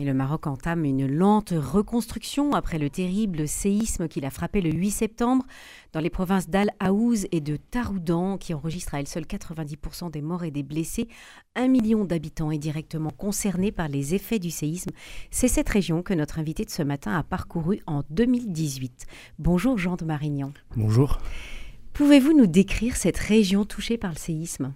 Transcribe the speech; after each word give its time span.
Le 0.00 0.14
Maroc 0.14 0.46
entame 0.46 0.84
une 0.84 1.08
lente 1.08 1.52
reconstruction 1.56 2.52
après 2.52 2.78
le 2.78 2.88
terrible 2.88 3.48
séisme 3.48 4.06
qui 4.06 4.20
l'a 4.20 4.30
frappé 4.30 4.60
le 4.60 4.70
8 4.70 4.92
septembre 4.92 5.44
dans 5.92 5.98
les 5.98 6.08
provinces 6.08 6.48
d'Al 6.48 6.70
Aouz 6.78 7.26
et 7.32 7.40
de 7.40 7.56
Taroudan, 7.56 8.38
qui 8.38 8.54
enregistrent 8.54 8.94
à 8.94 9.00
elles 9.00 9.08
seules 9.08 9.24
90% 9.24 10.12
des 10.12 10.22
morts 10.22 10.44
et 10.44 10.52
des 10.52 10.62
blessés. 10.62 11.08
Un 11.56 11.66
million 11.66 12.04
d'habitants 12.04 12.52
est 12.52 12.58
directement 12.58 13.10
concerné 13.10 13.72
par 13.72 13.88
les 13.88 14.14
effets 14.14 14.38
du 14.38 14.52
séisme. 14.52 14.92
C'est 15.32 15.48
cette 15.48 15.68
région 15.68 16.04
que 16.04 16.14
notre 16.14 16.38
invité 16.38 16.64
de 16.64 16.70
ce 16.70 16.84
matin 16.84 17.18
a 17.18 17.24
parcouru 17.24 17.80
en 17.88 18.04
2018. 18.08 19.04
Bonjour 19.40 19.78
Jean 19.78 19.96
de 19.96 20.04
Marignan. 20.04 20.52
Bonjour. 20.76 21.18
Pouvez-vous 21.92 22.38
nous 22.38 22.46
décrire 22.46 22.94
cette 22.94 23.18
région 23.18 23.64
touchée 23.64 23.98
par 23.98 24.12
le 24.12 24.18
séisme? 24.18 24.74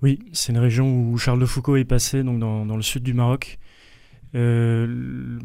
Oui, 0.00 0.20
c'est 0.32 0.52
une 0.52 0.58
région 0.58 1.10
où 1.10 1.18
Charles 1.18 1.40
de 1.40 1.46
Foucault 1.46 1.76
est 1.76 1.84
passé, 1.84 2.22
donc 2.22 2.38
dans, 2.38 2.64
dans 2.64 2.76
le 2.76 2.82
sud 2.82 3.02
du 3.02 3.12
Maroc. 3.12 3.58
Euh, 4.34 5.38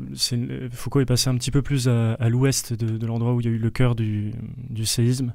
Foucault 0.71 1.01
est 1.01 1.05
passé 1.05 1.29
un 1.29 1.35
petit 1.35 1.51
peu 1.51 1.61
plus 1.61 1.87
à, 1.87 2.29
l'ouest 2.29 2.73
de, 2.73 3.05
l'endroit 3.05 3.33
où 3.33 3.41
il 3.41 3.45
y 3.45 3.49
a 3.49 3.51
eu 3.51 3.57
le 3.57 3.69
cœur 3.69 3.95
du, 3.95 4.33
séisme. 4.83 5.33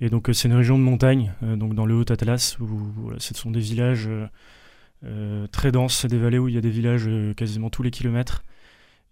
Et 0.00 0.08
donc 0.08 0.28
euh, 0.28 0.32
c'est 0.32 0.48
une 0.48 0.54
région 0.54 0.78
de 0.78 0.82
montagne, 0.82 1.34
euh, 1.42 1.56
donc 1.56 1.74
dans 1.74 1.86
le 1.86 1.94
Haut-Atlas, 1.94 2.58
où, 2.60 3.12
ce 3.18 3.34
sont 3.34 3.50
des 3.50 3.60
villages 3.60 4.08
très 5.50 5.72
denses, 5.72 6.04
des 6.04 6.18
vallées 6.18 6.38
où 6.38 6.48
il 6.48 6.54
y 6.54 6.58
a 6.58 6.60
des 6.60 6.70
villages 6.70 7.08
quasiment 7.36 7.70
tous 7.70 7.82
les 7.82 7.90
kilomètres. 7.90 8.44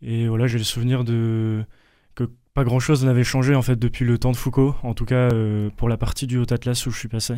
Et 0.02 0.28
voilà, 0.28 0.46
j'ai 0.46 0.58
le 0.58 0.64
souvenir 0.64 1.04
que 1.04 1.64
pas 2.54 2.64
grand-chose 2.64 3.04
n'avait 3.04 3.24
changé 3.24 3.54
en 3.54 3.62
fait 3.62 3.76
depuis 3.76 4.04
le 4.04 4.18
temps 4.18 4.32
de 4.32 4.36
Foucault, 4.36 4.74
en 4.82 4.92
tout 4.92 5.06
cas 5.06 5.30
pour 5.76 5.88
la 5.88 5.96
partie 5.96 6.26
du 6.26 6.36
Haut-Atlas 6.36 6.86
où 6.86 6.90
je 6.90 6.98
suis 6.98 7.08
passé. 7.08 7.36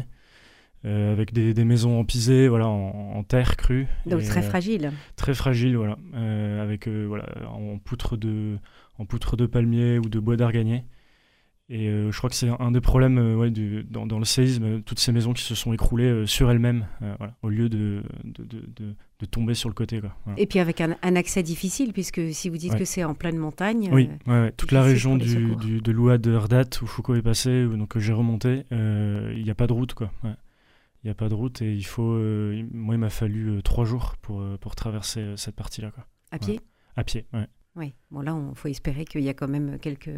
Euh, 0.86 1.12
avec 1.12 1.34
des, 1.34 1.52
des, 1.52 1.66
maisons 1.66 2.00
empisées, 2.00 2.48
voilà, 2.48 2.66
en, 2.66 3.22
terre 3.22 3.58
crue. 3.58 3.86
Donc 4.06 4.22
très 4.22 4.40
euh, 4.40 4.48
fragile. 4.48 4.92
Très 5.14 5.34
fragile, 5.34 5.76
voilà, 5.76 5.98
euh, 6.14 6.62
avec 6.62 6.88
voilà, 6.88 7.26
en 7.50 7.76
poutre 7.76 8.16
de, 8.16 8.56
en 8.98 9.04
poutre 9.04 9.36
de 9.36 9.44
palmier 9.44 9.98
ou 9.98 10.08
de 10.08 10.18
bois 10.18 10.36
d'arganier. 10.36 10.84
Et 11.68 11.86
je 11.86 12.16
crois 12.16 12.30
que 12.30 12.34
c'est 12.34 12.48
un 12.48 12.72
des 12.72 12.80
problèmes 12.80 13.36
ouais, 13.36 13.50
du, 13.50 13.84
dans, 13.84 14.04
dans, 14.04 14.18
le 14.18 14.24
séisme, 14.24 14.80
toutes 14.82 14.98
ces 14.98 15.12
maisons 15.12 15.34
qui 15.34 15.44
se 15.44 15.54
sont 15.54 15.72
écroulées 15.72 16.26
sur 16.26 16.50
elles-mêmes, 16.50 16.86
voilà, 17.18 17.36
au 17.42 17.48
lieu 17.48 17.68
de, 17.68 18.02
de, 18.24 18.42
de, 18.42 18.96
de, 19.20 19.26
tomber 19.26 19.54
sur 19.54 19.68
le 19.68 19.74
côté. 19.74 20.00
Quoi, 20.00 20.10
Et 20.36 20.46
puis 20.46 20.58
avec 20.58 20.80
un, 20.80 20.96
un, 21.02 21.14
accès 21.14 21.44
difficile, 21.44 21.92
puisque 21.92 22.32
si 22.32 22.48
vous 22.48 22.56
dites 22.56 22.74
que 22.74 22.84
c'est 22.84 23.04
en 23.04 23.14
pleine 23.14 23.36
montagne. 23.36 23.88
Oui, 23.92 24.10
ouais, 24.26 24.50
toute 24.56 24.72
la 24.72 24.82
région 24.82 25.16
du, 25.16 25.54
du, 25.56 25.80
de 25.80 25.92
l'Ouad 25.92 26.20
de 26.22 26.36
où 26.82 26.86
Foucault 26.86 27.14
est 27.14 27.22
passé, 27.22 27.66
donc 27.66 27.96
j'ai 27.98 28.14
remonté, 28.14 28.64
il 28.72 29.42
n'y 29.44 29.50
a 29.50 29.54
pas 29.54 29.68
de 29.68 29.72
route. 29.74 29.94
quoi 29.94 30.10
il 31.02 31.06
n'y 31.06 31.10
a 31.10 31.14
pas 31.14 31.28
de 31.28 31.34
route 31.34 31.62
et 31.62 31.72
il 31.72 31.84
faut. 31.84 32.12
Euh, 32.12 32.62
moi, 32.72 32.94
il 32.94 32.98
m'a 32.98 33.10
fallu 33.10 33.48
euh, 33.48 33.62
trois 33.62 33.84
jours 33.84 34.16
pour, 34.20 34.42
euh, 34.42 34.58
pour 34.58 34.74
traverser 34.74 35.34
cette 35.36 35.56
partie-là. 35.56 35.92
À 36.30 36.38
pied? 36.38 36.60
À 36.96 37.04
pied, 37.04 37.26
oui. 37.32 37.40
Oui, 37.76 37.94
bon 38.10 38.20
là, 38.20 38.36
il 38.50 38.56
faut 38.56 38.68
espérer 38.68 39.04
qu'il 39.04 39.22
y 39.22 39.28
a 39.28 39.34
quand 39.34 39.48
même 39.48 39.78
quelques, 39.78 40.10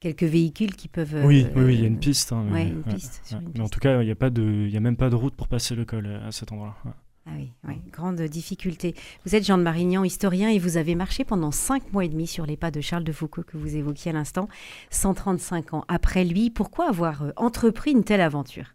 quelques 0.00 0.24
véhicules 0.24 0.74
qui 0.74 0.88
peuvent. 0.88 1.24
Oui, 1.24 1.46
oui, 1.54 1.74
il 1.74 1.80
y 1.80 1.84
a 1.84 1.86
une 1.86 2.00
piste. 2.00 2.32
Hein, 2.32 2.46
mais, 2.50 2.68
une 2.68 2.82
piste, 2.82 3.34
mais 3.54 3.60
en 3.60 3.68
tout 3.68 3.78
cas, 3.78 4.02
il 4.02 4.06
n'y 4.06 4.10
a, 4.10 4.16
pas 4.16 4.28
de, 4.28 4.68
a 4.74 4.80
même 4.80 4.96
pas 4.96 5.08
de 5.08 5.14
route 5.14 5.36
pour 5.36 5.48
passer 5.48 5.74
le 5.74 5.84
col 5.84 6.06
à 6.06 6.32
cet 6.32 6.52
endroit-là. 6.52 6.94
Ah 7.26 7.30
oui, 7.36 7.52
oui, 7.68 7.74
grande 7.92 8.20
difficulté. 8.20 8.94
Vous 9.24 9.36
êtes 9.36 9.46
Jean 9.46 9.56
de 9.56 9.62
Marignan, 9.62 10.02
historien, 10.02 10.50
et 10.50 10.58
vous 10.58 10.76
avez 10.76 10.96
marché 10.96 11.24
pendant 11.24 11.52
cinq 11.52 11.92
mois 11.92 12.04
et 12.04 12.08
demi 12.08 12.26
sur 12.26 12.44
les 12.44 12.56
pas 12.56 12.72
de 12.72 12.80
Charles 12.80 13.04
de 13.04 13.12
Foucault 13.12 13.44
que 13.44 13.56
vous 13.56 13.76
évoquiez 13.76 14.10
à 14.10 14.14
l'instant, 14.14 14.48
135 14.90 15.74
ans 15.74 15.84
après 15.86 16.24
lui. 16.24 16.50
Pourquoi 16.50 16.88
avoir 16.88 17.24
entrepris 17.36 17.92
une 17.92 18.04
telle 18.04 18.20
aventure? 18.20 18.74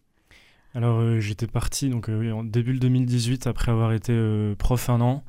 Alors 0.75 0.99
euh, 0.99 1.21
j'étais 1.21 1.47
parti 1.47 1.89
donc 1.89 2.09
euh, 2.09 2.31
en 2.31 2.43
début 2.43 2.77
2018 2.77 3.47
après 3.47 3.71
avoir 3.71 3.93
été 3.93 4.11
euh, 4.11 4.55
prof 4.55 4.89
un 4.89 4.99
an. 4.99 5.23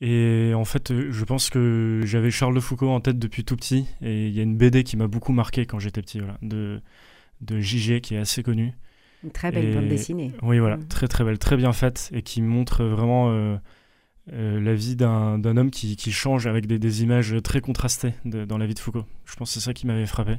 Et 0.00 0.52
en 0.54 0.64
fait, 0.64 0.92
je 0.92 1.24
pense 1.24 1.48
que 1.48 2.00
j'avais 2.04 2.32
Charles 2.32 2.56
de 2.56 2.60
Foucault 2.60 2.90
en 2.90 3.00
tête 3.00 3.20
depuis 3.20 3.44
tout 3.44 3.54
petit. 3.54 3.86
Et 4.00 4.26
il 4.26 4.34
y 4.34 4.40
a 4.40 4.42
une 4.42 4.56
BD 4.56 4.82
qui 4.82 4.96
m'a 4.96 5.06
beaucoup 5.06 5.32
marqué 5.32 5.64
quand 5.64 5.78
j'étais 5.78 6.02
petit, 6.02 6.20
de, 6.42 6.80
de 7.40 7.60
JG 7.60 8.00
qui 8.00 8.16
est 8.16 8.18
assez 8.18 8.42
connu. 8.42 8.72
Une 9.22 9.30
très 9.30 9.52
belle 9.52 9.72
bande 9.72 9.86
dessinée. 9.86 10.32
Oui, 10.42 10.58
voilà, 10.58 10.76
mmh. 10.76 10.88
très 10.88 11.06
très 11.06 11.22
belle, 11.22 11.38
très 11.38 11.56
bien 11.56 11.72
faite 11.72 12.10
et 12.12 12.22
qui 12.22 12.42
montre 12.42 12.82
vraiment 12.82 13.30
la 14.26 14.74
vie 14.74 14.96
d'un 14.96 15.56
homme 15.56 15.70
qui, 15.70 15.94
qui, 15.94 16.10
change 16.10 16.48
avec 16.48 16.66
des, 16.66 16.80
des 16.80 17.04
images 17.04 17.36
très 17.44 17.60
contrastées 17.60 18.14
dans 18.24 18.58
la 18.58 18.66
vie 18.66 18.74
de 18.74 18.80
Foucault. 18.80 19.06
Je 19.24 19.36
pense 19.36 19.50
que 19.50 19.54
c'est 19.54 19.64
ça 19.64 19.72
qui 19.72 19.86
m'avait 19.86 20.06
frappé. 20.06 20.38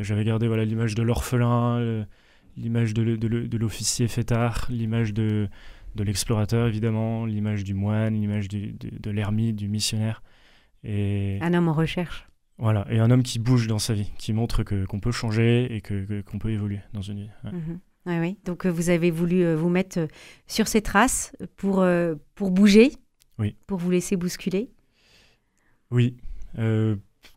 J'avais 0.00 0.24
gardé 0.24 0.48
voilà 0.48 0.64
l'image 0.64 0.96
de 0.96 1.04
l'orphelin, 1.04 2.04
l'image 2.56 2.94
de, 2.94 3.56
l'officier 3.56 4.08
fêtard, 4.08 4.66
l'image 4.70 5.12
de, 5.12 5.48
l'explorateur 5.96 6.68
évidemment, 6.68 7.26
l'image 7.26 7.64
du 7.64 7.74
moine, 7.74 8.14
l'image 8.14 8.48
de, 8.48 9.10
l'ermite, 9.10 9.56
du 9.56 9.68
missionnaire. 9.68 10.22
Et... 10.84 11.38
Un 11.42 11.54
homme 11.54 11.68
en 11.68 11.74
recherche. 11.74 12.26
Voilà, 12.58 12.86
et 12.90 12.98
un 12.98 13.10
homme 13.10 13.22
qui 13.22 13.38
bouge 13.38 13.66
dans 13.66 13.78
sa 13.78 13.94
vie, 13.94 14.12
qui 14.18 14.34
montre 14.34 14.62
que, 14.62 14.84
qu'on 14.84 15.00
peut 15.00 15.12
changer 15.12 15.74
et 15.74 15.80
que, 15.80 16.20
qu'on 16.20 16.38
peut 16.38 16.50
évoluer 16.50 16.80
dans 16.92 17.00
une 17.00 17.20
vie. 17.20 17.30
Mhm. 17.44 17.80
Oui, 18.06 18.18
oui. 18.18 18.38
Donc 18.44 18.66
euh, 18.66 18.70
vous 18.70 18.90
avez 18.90 19.10
voulu 19.10 19.44
euh, 19.44 19.56
vous 19.56 19.68
mettre 19.68 19.98
euh, 19.98 20.06
sur 20.46 20.68
ces 20.68 20.82
traces 20.82 21.36
pour, 21.56 21.84
pour 22.34 22.50
bouger, 22.50 22.92
oui. 23.38 23.56
pour 23.66 23.78
vous 23.78 23.90
laisser 23.90 24.16
bousculer. 24.16 24.70
Oui. 25.90 26.16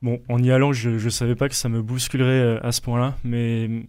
bon, 0.02 0.22
en 0.30 0.44
y 0.44 0.52
allant, 0.52 0.74
je 0.74 0.90
ne 0.90 1.10
savais 1.10 1.36
pas 1.36 1.50
que 1.50 1.56
ça 1.56 1.70
me 1.70 1.82
bousculerait 1.82 2.60
à 2.62 2.72
ce 2.72 2.82
point-là, 2.82 3.18
mais 3.24 3.88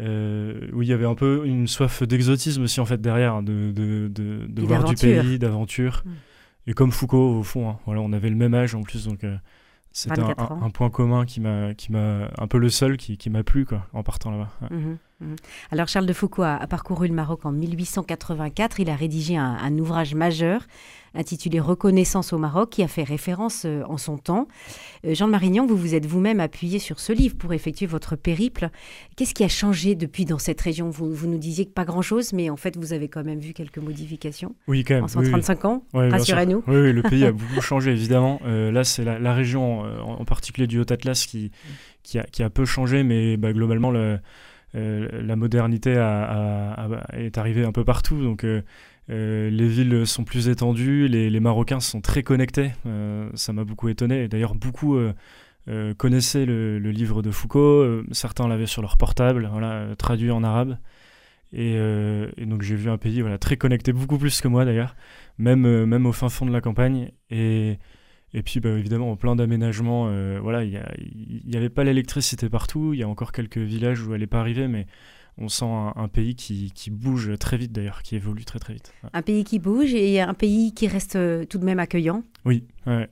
euh, 0.00 0.68
où 0.72 0.82
il 0.82 0.88
y 0.88 0.92
avait 0.92 1.06
un 1.06 1.14
peu 1.14 1.42
une 1.46 1.68
soif 1.68 2.02
d'exotisme 2.02 2.62
aussi 2.62 2.80
en 2.80 2.84
fait 2.84 3.00
derrière, 3.00 3.42
de, 3.42 3.70
de, 3.70 4.08
de, 4.08 4.62
voir 4.62 4.84
du 4.84 4.94
pays, 4.94 5.38
d'aventure. 5.38 6.02
Mm. 6.04 6.10
Et 6.66 6.72
comme 6.72 6.92
Foucault 6.92 7.38
au 7.38 7.42
fond, 7.42 7.70
hein, 7.70 7.78
voilà, 7.86 8.00
on 8.00 8.12
avait 8.12 8.30
le 8.30 8.36
même 8.36 8.54
âge 8.54 8.74
en 8.74 8.82
plus, 8.82 9.04
donc 9.06 9.22
euh, 9.22 9.36
c'était 9.92 10.20
un, 10.20 10.70
point 10.70 10.90
commun 10.90 11.24
qui 11.24 11.40
m'a, 11.40 11.74
qui 11.74 11.92
m'a 11.92 12.30
un 12.36 12.46
peu 12.48 12.58
le 12.58 12.68
seul 12.70 12.96
qui, 12.96 13.16
qui 13.16 13.30
m'a 13.30 13.44
plu 13.44 13.64
quoi, 13.64 13.86
en 13.92 14.02
partant 14.02 14.30
là-bas. 14.30 14.50
Mhm, 14.70 14.78
mhm. 14.80 14.98
Alors 15.70 15.88
Charles 15.88 16.06
de 16.06 16.12
Foucault 16.12 16.42
a, 16.42 16.66
parcouru 16.66 17.08
le 17.08 17.14
Maroc 17.14 17.44
en 17.44 17.52
1884. 17.52 18.80
Il 18.80 18.90
a 18.90 18.96
rédigé 18.96 19.36
un 19.36 19.78
ouvrage 19.78 20.14
majeur 20.14 20.62
intitulé 21.14 21.60
Reconnaissance 21.60 22.32
au 22.32 22.38
Maroc, 22.38 22.70
qui 22.70 22.82
a 22.82 22.88
fait 22.88 23.02
référence 23.02 23.64
euh, 23.64 23.82
en 23.88 23.96
son 23.96 24.18
temps. 24.18 24.48
Euh, 25.06 25.14
Jean 25.14 25.26
de 25.26 25.32
Marignan, 25.32 25.66
vous 25.66 25.76
vous 25.76 25.94
êtes 25.94 26.06
vous-même 26.06 26.40
appuyé 26.40 26.78
sur 26.78 27.00
ce 27.00 27.12
livre 27.12 27.36
pour 27.36 27.52
effectuer 27.52 27.86
votre 27.86 28.16
périple. 28.16 28.68
Qu'est-ce 29.16 29.34
qui 29.34 29.44
a 29.44 29.48
changé 29.48 29.94
depuis 29.94 30.24
dans 30.24 30.38
cette 30.38 30.60
région? 30.60 30.90
Vous, 30.90 31.12
vous, 31.12 31.28
nous 31.28 31.38
disiez 31.38 31.66
que 31.66 31.72
pas 31.72 31.84
grand-chose, 31.84 32.32
mais 32.32 32.50
en 32.50 32.56
fait, 32.56 32.76
vous 32.76 32.92
avez 32.92 33.08
quand 33.08 33.24
même 33.24 33.38
vu 33.38 33.52
quelques 33.52 33.78
modifications. 33.78 34.54
Oui, 34.66 34.84
quand 34.84 34.94
même. 34.94 35.04
En 35.04 35.08
135 35.08 35.64
ans, 35.64 35.84
rassurez-nous. 35.92 36.62
Oui, 36.66 36.92
le 36.92 37.02
pays 37.02 37.24
a 37.24 37.32
beaucoup 37.32 37.60
changé, 37.60 37.92
évidemment. 37.92 38.40
Euh, 38.44 38.72
là, 38.72 38.84
c'est 38.84 39.04
la, 39.04 39.34
région, 39.34 39.80
en 39.80 40.24
particulier 40.24 40.66
du 40.66 40.78
Haut-Atlas, 40.80 41.26
qui, 41.26 41.50
qui, 42.02 42.18
a, 42.18 42.24
qui, 42.24 42.42
a, 42.42 42.50
peu 42.50 42.64
changé, 42.64 43.02
mais 43.02 43.36
bah, 43.36 43.52
globalement, 43.52 43.90
le, 43.90 44.18
la 44.74 45.36
modernité 45.36 45.92
est 45.92 47.38
arrivée 47.38 47.64
un 47.64 47.72
peu 47.72 47.84
partout. 47.84 48.22
Donc, 48.22 48.44
euh, 49.10 49.50
les 49.50 49.68
villes 49.68 50.06
sont 50.06 50.24
plus 50.24 50.48
étendues, 50.48 51.08
les, 51.08 51.40
Marocains 51.40 51.80
sont 51.80 52.00
très 52.00 52.22
connectés, 52.22 52.72
euh, 52.86 53.28
ça 53.34 53.52
m'a 53.52 53.64
beaucoup 53.64 53.88
étonné. 53.88 54.28
D'ailleurs, 54.28 54.54
beaucoup 54.54 54.96
euh, 54.96 55.94
connaissaient 55.94 56.46
le, 56.46 56.78
livre 56.78 57.22
de 57.22 57.30
Foucault, 57.30 58.02
certains 58.12 58.48
l'avaient 58.48 58.66
sur 58.66 58.82
leur 58.82 58.96
portable, 58.96 59.48
voilà, 59.52 59.94
traduit 59.96 60.30
en 60.30 60.42
arabe. 60.42 60.78
Et, 61.52 61.78
donc 62.46 62.62
j'ai 62.62 62.74
vu 62.74 62.90
un 62.90 62.98
pays 62.98 63.20
voilà, 63.20 63.38
très 63.38 63.56
connecté, 63.56 63.92
beaucoup 63.92 64.18
plus 64.18 64.40
que 64.40 64.48
moi 64.48 64.64
d'ailleurs, 64.64 64.96
même, 65.38 65.84
même 65.84 66.06
au 66.06 66.12
fin 66.12 66.28
fond 66.28 66.46
de 66.46 66.52
la 66.52 66.60
campagne. 66.60 67.10
Et, 67.30 67.78
et 68.34 68.42
puis 68.42 68.60
bah, 68.60 68.70
évidemment, 68.70 69.16
plein 69.16 69.36
d'aménagements. 69.36 70.10
voilà, 70.40 70.64
il 70.64 71.42
n'y 71.46 71.56
avait 71.56 71.70
pas 71.70 71.84
l'électricité 71.84 72.48
partout, 72.50 72.92
il 72.92 73.00
y 73.00 73.02
a 73.02 73.08
encore 73.08 73.32
quelques 73.32 73.58
villages 73.58 74.02
où 74.02 74.12
elle 74.14 74.20
n'est 74.20 74.26
pas 74.26 74.40
arrivée, 74.40 74.68
mais 74.68 74.86
on 75.38 75.48
sent 75.48 75.64
un, 75.66 76.08
pays 76.08 76.36
qui, 76.36 76.90
bouge 76.90 77.36
très 77.38 77.56
vite 77.56 77.72
d'ailleurs, 77.72 78.02
qui 78.02 78.16
évolue 78.16 78.44
très 78.44 78.58
très 78.58 78.74
vite. 78.74 78.92
Un 79.12 79.22
pays 79.22 79.44
qui 79.44 79.58
bouge 79.58 79.92
et 79.94 80.20
un 80.20 80.34
pays 80.34 80.72
qui 80.74 80.86
reste 80.86 81.16
euh, 81.16 81.44
tout 81.44 81.58
de 81.58 81.64
même 81.64 81.78
accueillant. 81.78 82.22
Oui, 82.44 82.64
ouais. 82.86 83.08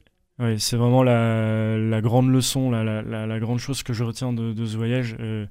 c'est 0.58 0.76
vraiment 0.76 1.02
la, 1.02 2.00
grande 2.00 2.30
leçon, 2.30 2.70
la, 2.70 3.02
la, 3.02 3.40
grande 3.40 3.58
chose 3.58 3.82
que 3.82 3.92
je 3.92 4.04
retiens 4.04 4.32
de, 4.32 4.64
ce 4.64 4.76
voyage. 4.76 5.16
Euh, 5.18 5.46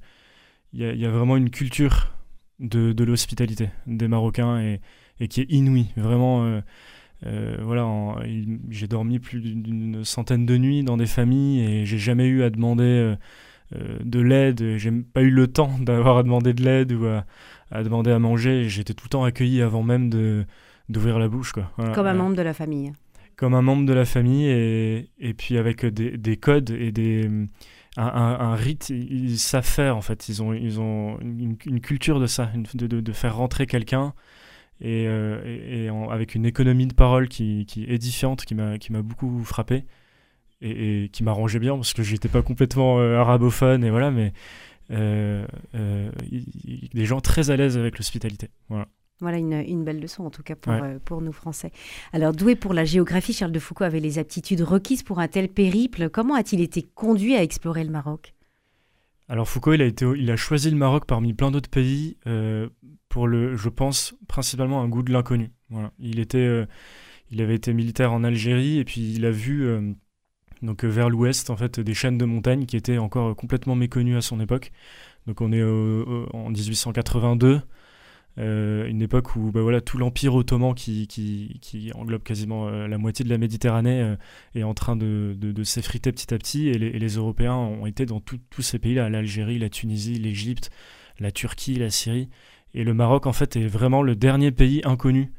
il 0.72 0.80
y, 0.80 1.04
a 1.04 1.10
vraiment 1.10 1.36
une 1.36 1.50
culture 1.50 2.14
de, 2.58 3.04
l'hospitalité 3.04 3.68
des 3.86 4.08
Marocains 4.08 4.58
et, 5.18 5.28
qui 5.28 5.42
est 5.42 5.50
inouïe. 5.50 5.88
Vraiment, 5.96 6.44
euh, 6.44 6.60
voilà, 7.24 7.88
j'ai 8.70 8.88
dormi 8.88 9.18
plus 9.18 9.40
d'une 9.40 10.04
centaine 10.04 10.46
de 10.46 10.56
nuits 10.56 10.82
dans 10.82 10.96
des 10.96 11.06
familles 11.06 11.60
et 11.60 11.86
j'ai 11.86 11.98
jamais 11.98 12.26
eu 12.26 12.42
à 12.42 12.50
demander 12.50 13.16
euh, 13.74 13.98
de 14.04 14.20
l'aide. 14.20 14.76
J'ai 14.76 14.90
pas 14.90 15.22
eu 15.22 15.30
le 15.30 15.46
temps 15.46 15.70
d'avoir 15.80 16.18
à 16.18 16.22
demander 16.22 16.52
de 16.52 16.62
l'aide 16.62 16.92
ou 16.92 17.06
à, 17.06 17.82
demander 17.82 18.10
à 18.10 18.18
manger. 18.18 18.68
J'étais 18.68 18.94
tout 18.94 19.04
le 19.06 19.10
temps 19.10 19.24
accueilli 19.24 19.62
avant 19.62 19.82
même 19.82 20.10
de 20.10 20.44
d'ouvrir 20.88 21.18
la 21.18 21.28
bouche. 21.28 21.52
Quoi. 21.52 21.70
Comme 21.94 22.06
un 22.06 22.14
membre 22.14 22.36
de 22.36 22.42
la 22.42 22.52
famille. 22.52 22.92
Comme 23.36 23.54
un 23.54 23.62
membre 23.62 23.86
de 23.86 23.92
la 23.94 24.04
famille 24.04 24.46
et, 24.46 25.10
et 25.18 25.32
puis 25.32 25.56
avec 25.56 25.86
des, 25.86 26.18
des, 26.18 26.36
codes 26.36 26.70
et 26.70 26.92
des, 26.92 27.30
un, 27.96 28.04
un, 28.04 28.54
rite, 28.54 28.90
ils 28.90 29.38
savent 29.38 29.64
faire 29.64 29.96
en 29.96 30.02
fait. 30.02 30.28
Ils 30.28 30.42
ont, 30.42 30.52
ils 30.52 30.80
ont 30.80 31.18
une, 31.20 31.56
culture 31.80 32.20
de 32.20 32.26
ça, 32.26 32.50
de, 32.74 32.86
de, 32.86 33.00
de, 33.00 33.12
faire 33.12 33.36
rentrer 33.36 33.66
quelqu'un 33.66 34.12
et, 34.82 35.04
et, 35.04 35.88
avec 36.10 36.34
une 36.34 36.44
économie 36.44 36.86
de 36.86 36.94
parole 36.94 37.28
qui, 37.28 37.64
qui 37.66 37.84
est 37.84 37.94
édifiante, 37.94 38.44
qui 38.44 38.54
m'a 38.54 39.02
beaucoup 39.02 39.42
frappé 39.44 39.84
et, 40.60 41.08
qui 41.12 41.22
m'arrangeait 41.22 41.60
bien 41.60 41.76
parce 41.76 41.94
que 41.94 42.02
j'étais 42.02 42.28
pas 42.28 42.42
complètement 42.42 42.98
arabophone 42.98 43.84
et 43.84 43.90
voilà, 43.90 44.10
mais 44.10 44.32
des 44.90 45.46
gens 47.04 47.20
très 47.20 47.50
à 47.50 47.56
l'aise 47.56 47.78
avec 47.78 47.98
l'hospitalité. 47.98 48.48
Voilà. 48.68 48.88
Voilà 49.22 49.38
une, 49.38 49.84
belle 49.84 50.00
leçon 50.00 50.24
en 50.24 50.30
tout 50.30 50.42
cas 50.42 50.56
pour, 50.56 50.72
euh, 50.72 50.98
pour 51.04 51.22
nous 51.22 51.32
Français. 51.32 51.70
Alors 52.12 52.32
doué 52.32 52.56
pour 52.56 52.74
la 52.74 52.84
géographie, 52.84 53.32
Charles 53.32 53.52
de 53.52 53.60
Foucault 53.60 53.84
avait 53.84 54.00
les 54.00 54.18
aptitudes 54.18 54.62
requises 54.62 55.04
pour 55.04 55.20
un 55.20 55.28
tel 55.28 55.48
périple. 55.48 56.10
Comment 56.10 56.34
a-t-il 56.34 56.60
été 56.60 56.82
conduit 56.82 57.36
à 57.36 57.42
explorer 57.42 57.84
le 57.84 57.92
Maroc? 57.92 58.34
Alors 59.32 59.48
Foucault, 59.48 59.72
il 59.72 60.30
a, 60.30 60.36
choisi 60.36 60.70
le 60.70 60.76
Maroc 60.76 61.06
parmi 61.06 61.32
plein 61.32 61.50
d'autres 61.50 61.70
pays 61.70 62.18
euh, 62.26 62.68
pour 63.08 63.26
le, 63.26 63.56
je 63.56 63.70
pense, 63.70 64.14
principalement 64.28 64.82
un 64.82 64.88
goût 64.90 65.02
de 65.02 65.10
l'inconnu. 65.10 65.50
Euh, 65.72 66.66
il 67.30 67.40
avait 67.40 67.54
été 67.54 67.72
militaire 67.72 68.12
en 68.12 68.24
Algérie 68.24 68.76
et 68.76 68.84
puis 68.84 69.14
il 69.14 69.24
a 69.24 69.30
vu 69.30 69.96
donc 70.60 70.84
vers 70.84 71.08
l'ouest 71.08 71.48
en 71.48 71.56
fait 71.56 71.80
des 71.80 71.94
chaînes 71.94 72.18
de 72.18 72.26
montagnes 72.26 72.66
qui 72.66 72.76
étaient 72.76 72.98
encore 72.98 73.34
complètement 73.34 73.74
méconnues 73.74 74.18
à 74.18 74.20
son 74.20 74.38
époque. 74.38 74.70
Donc 75.26 75.40
on 75.40 75.50
est 75.50 75.62
en 75.62 76.50
1882. 76.50 77.62
Euh, 78.38 78.86
une 78.86 79.02
époque 79.02 79.36
où 79.36 79.50
bah, 79.52 79.60
voilà, 79.60 79.80
tout 79.82 79.98
l'empire 79.98 80.34
ottoman 80.34 80.74
qui, 80.74 81.06
qui, 81.06 81.58
qui, 81.60 81.92
englobe 81.92 82.22
quasiment 82.22 82.66
euh, 82.68 82.88
la 82.88 82.96
moitié 82.96 83.24
de 83.26 83.30
la 83.30 83.36
Méditerranée 83.36 84.00
euh, 84.00 84.16
est 84.54 84.62
en 84.62 84.72
train 84.72 84.96
de, 84.96 85.36
de, 85.38 85.64
s'effriter 85.64 86.12
petit 86.12 86.32
à 86.32 86.38
petit 86.38 86.68
et 86.68 86.78
les, 86.78 87.08
Européens 87.08 87.54
ont 87.54 87.84
été 87.84 88.06
dans 88.06 88.20
tous 88.20 88.62
ces 88.62 88.78
pays-là, 88.78 89.10
l'Algérie, 89.10 89.58
la 89.58 89.68
Tunisie, 89.68 90.14
l'Égypte, 90.14 90.70
la 91.18 91.30
Turquie, 91.30 91.74
la 91.74 91.90
Syrie. 91.90 92.30
Et 92.74 92.84
le 92.84 92.94
Maroc 92.94 93.26
en 93.26 93.34
fait 93.34 93.56
est 93.56 93.66
vraiment 93.66 94.02
le 94.02 94.16
dernier 94.16 94.50
pays 94.50 94.80
inconnu 94.84 95.32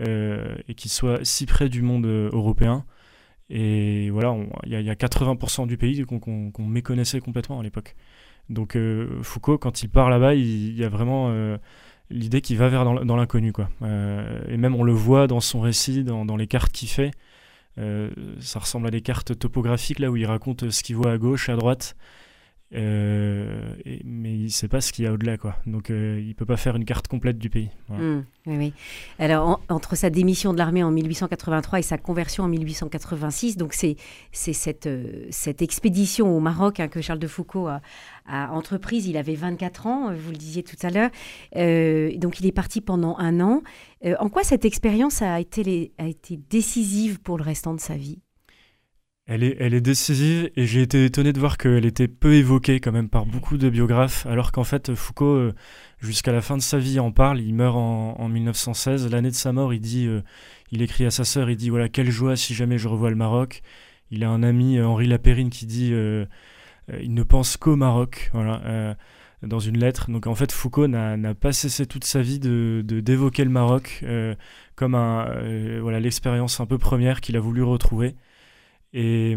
et 0.00 0.74
qui 0.76 0.88
soit 0.88 1.24
si 1.24 1.44
près 1.44 1.68
du 1.68 1.82
monde 1.82 2.06
européen. 2.06 2.86
Et 3.50 4.10
voilà, 4.10 4.36
il 4.64 4.70
y, 4.70 4.90
a 4.90 4.94
80% 4.94 5.66
du 5.66 5.76
pays 5.76 6.04
qu'on 6.04 6.66
méconnaissait 6.66 7.20
complètement 7.20 7.60
à 7.60 7.62
l'époque. 7.62 7.94
Donc 8.48 8.78
Foucault, 9.22 9.58
quand 9.58 9.82
il 9.82 9.90
part 9.90 10.08
là-bas, 10.08 10.34
il, 10.34 10.78
y 10.78 10.84
a 10.84 10.88
vraiment 10.88 11.30
l'idée 12.10 12.40
qu'il 12.40 12.56
va 12.56 12.68
vers 12.68 12.84
dans, 12.84 13.16
l'inconnu. 13.16 13.52
quoi. 13.52 13.68
Euh, 13.82 14.40
et 14.48 14.56
même 14.56 14.74
on 14.74 14.82
le 14.82 14.92
voit 14.92 15.26
dans 15.26 15.40
son 15.40 15.60
récit, 15.60 16.04
dans, 16.04 16.36
les 16.36 16.46
cartes 16.46 16.72
qu'il 16.72 16.88
fait. 16.88 17.10
Euh, 17.78 18.10
ça 18.40 18.58
ressemble 18.58 18.88
à 18.88 18.90
des 18.90 19.02
cartes 19.02 19.38
topographiques 19.38 20.00
là 20.00 20.10
où 20.10 20.16
il 20.16 20.26
raconte 20.26 20.70
ce 20.70 20.82
qu'il 20.82 20.96
voit 20.96 21.12
à 21.12 21.18
gauche, 21.18 21.48
à 21.48 21.56
droite. 21.56 21.96
Euh, 22.74 23.74
mais 24.04 24.34
il 24.34 24.44
ne 24.44 24.48
sait 24.48 24.68
pas 24.68 24.80
ce 24.80 24.92
qu'il 24.92 25.04
y 25.04 25.08
a 25.08 25.12
au-delà, 25.12 25.38
quoi. 25.38 25.56
Donc 25.66 25.90
euh, 25.90 26.18
il 26.20 26.28
ne 26.28 26.32
peut 26.34 26.44
pas 26.44 26.58
faire 26.58 26.76
une 26.76 26.84
carte 26.84 27.08
complète 27.08 27.38
du 27.38 27.48
pays. 27.48 27.70
Mmh, 27.88 28.18
oui, 28.46 28.56
oui. 28.56 28.72
Alors 29.18 29.60
entre 29.68 29.96
sa 29.96 30.10
démission 30.10 30.52
de 30.52 30.58
l'armée 30.58 30.82
en 30.82 30.90
1883 30.90 31.78
et 31.78 31.82
sa 31.82 31.96
conversion 31.96 32.44
en 32.44 32.48
1886, 32.48 33.56
donc 33.56 33.72
c'est 33.72 33.96
cette, 34.32 34.86
euh, 34.86 35.26
cette 35.30 35.62
expédition 35.62 36.36
au 36.36 36.40
Maroc 36.40 36.80
hein, 36.80 36.88
que 36.88 37.00
Charles 37.00 37.18
de 37.18 37.26
Foucault 37.26 37.68
a, 37.68 37.80
entreprise. 38.28 39.06
Il 39.06 39.16
avait 39.16 39.34
24 39.34 39.86
ans, 39.86 40.12
vous 40.12 40.30
le 40.30 40.36
disiez 40.36 40.62
tout 40.62 40.76
à 40.82 40.90
l'heure. 40.90 41.10
donc 42.18 42.40
il 42.40 42.46
est 42.46 42.52
parti 42.52 42.82
pendant 42.82 43.16
un 43.16 43.40
an. 43.40 43.62
en 44.04 44.28
quoi 44.28 44.44
cette 44.44 44.66
expérience 44.66 45.22
a 45.22 45.40
été 45.40 45.92
décisive 46.50 47.20
pour 47.20 47.38
le 47.38 47.44
restant 47.44 47.72
de 47.72 47.80
sa 47.80 47.96
vie? 47.96 48.20
Elle 49.28 49.44
est, 49.44 49.56
elle 49.60 49.74
est 49.74 49.82
décisive 49.82 50.50
et 50.56 50.66
j'ai 50.66 50.80
été 50.80 51.04
étonné 51.04 51.34
de 51.34 51.38
voir 51.38 51.58
qu'elle 51.58 51.84
était 51.84 52.08
peu 52.08 52.34
évoquée 52.34 52.80
quand 52.80 52.92
même 52.92 53.10
par 53.10 53.26
beaucoup 53.26 53.58
de 53.58 53.68
biographes, 53.68 54.24
alors 54.24 54.52
qu'en 54.52 54.64
fait 54.64 54.94
Foucault, 54.94 55.26
euh, 55.26 55.54
jusqu'à 56.00 56.32
la 56.32 56.40
fin 56.40 56.56
de 56.56 56.62
sa 56.62 56.78
vie, 56.78 56.98
en 56.98 57.12
parle. 57.12 57.40
Il 57.40 57.54
meurt 57.54 57.76
en, 57.76 58.28
1916. 58.28 59.10
L'année 59.10 59.30
de 59.30 59.34
sa 59.34 59.52
mort, 59.52 59.74
il 59.74 59.80
dit, 59.80 60.06
euh, 60.06 60.22
il 60.72 60.80
écrit 60.80 61.04
à 61.04 61.10
sa 61.10 61.24
sœur, 61.24 61.50
il 61.50 61.56
dit 61.56 61.68
voilà 61.68 61.90
quelle 61.90 62.10
joie 62.10 62.36
si 62.36 62.54
jamais 62.54 62.78
je 62.78 62.88
revois 62.88 63.10
le 63.10 63.16
Maroc. 63.16 63.60
Il 64.10 64.24
a 64.24 64.30
un 64.30 64.42
ami 64.42 64.78
euh, 64.78 64.86
Henri 64.86 65.06
Lapérine 65.06 65.50
qui 65.50 65.66
dit 65.66 65.92
il 65.92 67.12
ne 67.14 67.22
pense 67.22 67.58
qu'au 67.58 67.76
Maroc. 67.76 68.30
Voilà. 68.32 68.96
dans 69.42 69.60
une 69.60 69.78
lettre. 69.78 70.10
Donc 70.10 70.26
en 70.26 70.34
fait, 70.34 70.52
Foucault 70.52 70.88
n'a 70.88 71.34
pas 71.34 71.52
cessé 71.52 71.84
toute 71.84 72.04
sa 72.04 72.22
vie 72.22 72.38
de 72.38 72.82
d'évoquer 72.82 73.44
le 73.44 73.50
Maroc 73.50 74.02
comme 74.74 74.94
un, 74.94 75.80
voilà 75.80 76.00
l'expérience 76.00 76.60
un 76.60 76.66
peu 76.66 76.78
première 76.78 77.20
qu'il 77.20 77.36
a 77.36 77.40
voulu 77.40 77.62
retrouver. 77.62 78.14
Et, 78.92 79.36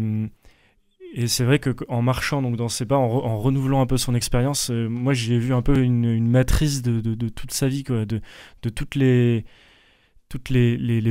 et 1.14 1.26
c'est 1.26 1.44
vrai 1.44 1.58
qu'en 1.58 2.00
marchant 2.02 2.40
donc 2.40 2.56
dans 2.56 2.68
ses 2.68 2.86
pas, 2.86 2.96
en, 2.96 3.38
renouvelant 3.38 3.82
un 3.82 3.86
peu 3.86 3.98
son 3.98 4.14
expérience, 4.14 4.70
euh, 4.70 4.88
moi 4.88 5.12
j'ai 5.12 5.38
vu 5.38 5.52
un 5.52 5.62
peu 5.62 5.78
une, 5.78 6.26
matrice 6.26 6.80
de, 6.82 7.28
toute 7.28 7.52
sa 7.52 7.68
vie, 7.68 7.82
de, 7.82 8.20
toutes 8.68 8.94
les 8.94 9.44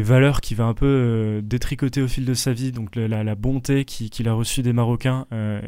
valeurs 0.01 0.41
qu'il 0.41 0.57
va 0.57 0.65
un 0.65 0.73
peu 0.73 0.85
euh, 0.87 1.41
détricoter 1.41 2.01
au 2.01 2.07
fil 2.07 2.25
de 2.25 2.33
sa 2.33 2.51
vie, 2.51 2.71
donc 2.71 2.95
la, 2.95 3.35
bonté 3.35 3.85
qu'il 3.85 4.27
a 4.27 4.33
reçue 4.33 4.63
des 4.63 4.73
Marocains, 4.73 5.27
euh, 5.33 5.61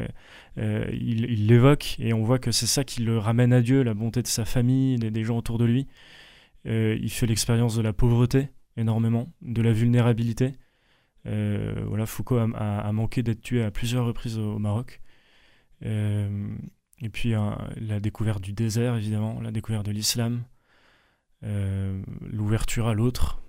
il 0.56 1.46
l'évoque 1.46 1.96
et 2.00 2.12
on 2.12 2.24
voit 2.24 2.40
que 2.40 2.50
c'est 2.50 2.66
ça 2.66 2.82
qui 2.82 3.02
le 3.02 3.18
ramène 3.18 3.52
à 3.52 3.60
Dieu, 3.62 3.84
la 3.84 3.94
bonté 3.94 4.20
de 4.22 4.26
sa 4.26 4.44
famille, 4.44 4.98
des 4.98 5.24
gens 5.24 5.38
autour 5.38 5.58
de 5.58 5.64
lui. 5.64 5.86
il 6.64 7.10
fait 7.10 7.26
l'expérience 7.26 7.76
de 7.76 7.82
la 7.82 7.92
pauvreté 7.92 8.48
énormément, 8.76 9.32
de 9.42 9.62
la 9.62 9.72
vulnérabilité. 9.72 10.54
Euh, 11.26 11.84
voilà, 11.86 12.06
Foucault 12.06 12.36
a, 12.38 12.92
manqué 12.92 13.22
d'être 13.22 13.40
tué 13.40 13.62
à 13.62 13.70
plusieurs 13.70 14.06
reprises 14.06 14.38
au, 14.38 14.58
Maroc. 14.58 15.00
Euh, 15.84 16.54
et 17.00 17.08
puis 17.08 17.34
la 17.76 18.00
découverte 18.00 18.40
du 18.40 18.52
désert, 18.52 18.96
évidemment, 18.96 19.40
la 19.40 19.50
découverte 19.50 19.86
de 19.86 19.92
l'islam, 19.92 20.44
euh, 21.44 22.02
l'ouverture 22.20 22.88
à 22.88 22.94
l'autre, 22.94 23.42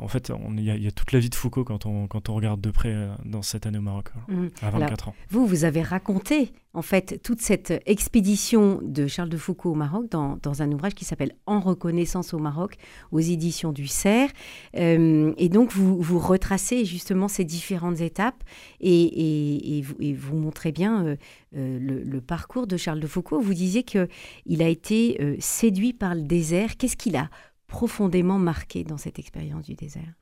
en 0.00 0.08
fait, 0.08 0.32
il 0.56 0.64
y, 0.64 0.86
a 0.86 0.90
toute 0.90 1.12
la 1.12 1.18
vie 1.18 1.28
de 1.28 1.34
Foucault 1.34 1.64
quand 1.64 1.84
on, 1.84 2.06
quand 2.06 2.30
on 2.30 2.34
regarde 2.34 2.58
de 2.58 2.70
près 2.70 2.92
euh, 2.94 3.14
dans 3.26 3.42
cette 3.42 3.66
année 3.66 3.76
au 3.76 3.82
Maroc, 3.82 4.08
mmh. 4.28 4.46
à 4.62 4.70
24 4.70 5.08
ans. 5.08 5.14
Vous, 5.28 5.46
vous 5.46 5.64
avez 5.64 5.82
raconté, 5.82 6.52
en 6.72 6.80
fait, 6.80 7.20
toute 7.22 7.42
cette 7.42 7.82
expédition 7.84 8.80
de 8.82 9.06
Charles 9.06 9.28
de 9.28 9.36
Foucault 9.36 9.72
au 9.72 9.74
Maroc 9.74 10.10
dans, 10.10 10.38
dans 10.42 10.62
un 10.62 10.72
ouvrage 10.72 10.94
qui 10.94 11.04
s'appelle 11.04 11.34
En 11.44 11.60
reconnaissance 11.60 12.32
au 12.32 12.38
Maroc, 12.38 12.76
aux 13.12 13.20
éditions 13.20 13.72
du 13.72 13.86
Cerf. 13.86 14.30
Euh, 14.76 15.34
et 15.36 15.50
donc, 15.50 15.70
vous, 15.72 16.00
vous 16.00 16.18
retracez 16.18 16.86
justement 16.86 17.28
ces 17.28 17.44
différentes 17.44 18.00
étapes 18.00 18.42
et, 18.80 19.76
et, 19.78 19.82
vous, 19.82 19.96
et 20.00 20.14
vous, 20.14 20.36
montrez 20.36 20.72
bien 20.72 21.16
le, 21.52 21.78
le, 21.78 22.20
parcours 22.22 22.66
de 22.66 22.78
Charles 22.78 23.00
de 23.00 23.06
Foucault. 23.06 23.40
Vous 23.40 23.54
disiez 23.54 23.82
qu'il 23.82 24.62
a 24.62 24.68
été 24.68 25.36
séduit 25.40 25.92
par 25.92 26.14
le 26.14 26.22
désert. 26.22 26.78
Qu'est-ce 26.78 26.96
qu'il 26.96 27.16
a 27.16 27.28
profondément 27.74 28.38
marqué 28.38 28.84
dans 28.84 28.98
cette 28.98 29.18
expérience 29.18 29.66
du 29.66 29.74
désert? 29.74 30.14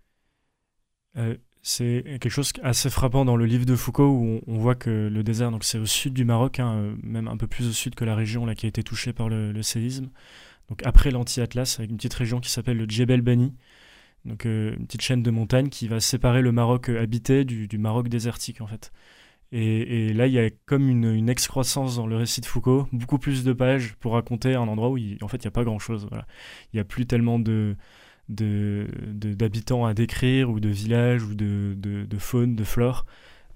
Euh, 1.18 1.36
C'est 1.60 2.02
quelque 2.06 2.30
chose 2.30 2.50
assez 2.62 2.88
frappant 2.88 3.26
dans 3.26 3.36
le 3.36 3.44
livre 3.44 3.66
de 3.66 3.76
Foucault 3.76 4.08
où 4.08 4.40
on, 4.46 4.58
voit 4.58 4.74
que 4.74 5.10
le 5.12 5.22
désert, 5.22 5.50
donc 5.50 5.62
c'est 5.62 5.76
au 5.76 5.84
sud 5.84 6.14
du 6.14 6.24
Maroc, 6.24 6.60
hein, 6.60 6.72
euh, 6.72 6.94
même 7.02 7.28
un 7.28 7.36
peu 7.36 7.46
plus 7.46 7.68
au 7.68 7.72
sud 7.72 7.94
que 7.94 8.06
la 8.06 8.14
région 8.16 8.46
là, 8.46 8.54
qui 8.54 8.64
a 8.64 8.70
été 8.70 8.82
touchée 8.82 9.12
par 9.12 9.28
le, 9.28 9.62
séisme. 9.62 10.08
Donc 10.70 10.80
après 10.86 11.10
l'anti-Atlas, 11.10 11.78
avec 11.78 11.90
une 11.90 11.98
petite 11.98 12.14
région 12.14 12.40
qui 12.40 12.50
s'appelle 12.50 12.78
le 12.78 12.86
Djebel 12.86 13.20
Bani, 13.20 13.52
donc 14.24 14.46
euh, 14.46 14.74
une 14.78 14.86
petite 14.86 15.02
chaîne 15.02 15.22
de 15.22 15.30
montagnes 15.30 15.68
qui 15.68 15.88
va 15.88 16.00
séparer 16.00 16.40
le 16.40 16.52
Maroc 16.52 16.88
habité 16.88 17.44
du, 17.44 17.68
du 17.68 17.76
Maroc 17.76 18.08
désertique 18.08 18.62
en 18.62 18.66
fait. 18.66 18.92
Et, 19.54 20.14
là, 20.14 20.26
il 20.26 20.32
y 20.32 20.38
a 20.38 20.48
comme 20.64 20.88
une, 20.88 21.28
excroissance 21.28 21.96
dans 21.96 22.06
le 22.06 22.16
récit 22.16 22.40
de 22.40 22.46
Foucault, 22.46 22.88
beaucoup 22.90 23.18
plus 23.18 23.44
de 23.44 23.52
pages 23.52 23.94
pour 24.00 24.14
raconter 24.14 24.54
un 24.54 24.66
endroit 24.66 24.88
où, 24.88 24.98
en 25.20 25.28
fait, 25.28 25.36
il 25.36 25.46
n'y 25.46 25.48
a 25.48 25.52
pas 25.52 25.64
grand-chose. 25.64 26.06
Voilà. 26.08 26.26
Il 26.72 26.76
n'y 26.76 26.80
a 26.80 26.84
plus 26.84 27.06
tellement 27.06 27.38
de 27.38 27.76
d'habitants 28.28 29.84
à 29.84 29.92
décrire, 29.92 30.48
ou 30.48 30.58
de 30.58 30.70
villages, 30.70 31.22
ou 31.22 31.34
de, 31.34 31.74
de 31.76 32.18
faune, 32.18 32.56
de 32.56 32.64
flore, 32.64 33.04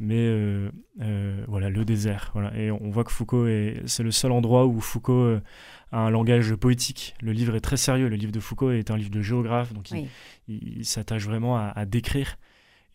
mais 0.00 0.19
euh, 0.19 0.71
euh, 1.00 1.45
voilà, 1.49 1.71
le 1.71 1.85
désert. 1.87 2.31
Voilà. 2.35 2.55
Et 2.59 2.71
on 2.71 2.91
voit 2.91 3.05
que 3.05 3.12
Foucault, 3.12 3.47
c'est 3.87 4.03
le 4.03 4.11
seul 4.11 4.33
endroit 4.33 4.67
où 4.67 4.81
Foucault 4.81 5.15
euh, 5.15 5.41
a 5.93 6.00
un 6.00 6.11
langage 6.11 6.55
poétique. 6.57 7.15
Le 7.23 7.33
livre 7.33 7.55
est 7.55 7.61
très 7.61 7.79
sérieux, 7.79 8.09
le 8.09 8.17
livre 8.17 8.33
de 8.33 8.41
Foucault 8.41 8.71
est 8.71 8.91
un 8.91 8.99
livre 8.99 9.11
de 9.11 9.23
géographe, 9.23 9.73
donc 9.73 9.91
il, 10.49 10.85
s'attache 10.85 11.25
vraiment 11.25 11.57
à 11.57 11.87
décrire 11.87 12.37